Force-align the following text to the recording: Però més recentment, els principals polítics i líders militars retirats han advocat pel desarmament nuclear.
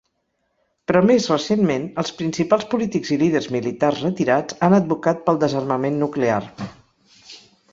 Però 0.91 1.01
més 1.09 1.25
recentment, 1.31 1.83
els 2.03 2.13
principals 2.21 2.65
polítics 2.71 3.11
i 3.17 3.17
líders 3.25 3.49
militars 3.57 4.01
retirats 4.07 4.59
han 4.69 4.77
advocat 4.79 5.23
pel 5.29 5.39
desarmament 5.45 6.01
nuclear. 6.07 6.41